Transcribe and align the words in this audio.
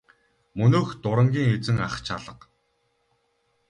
Мөнөөх 0.57 0.89
дурангийн 1.03 1.49
эзэн 1.57 1.77
ах 1.87 1.95
ч 2.05 2.07
алга. 2.15 2.45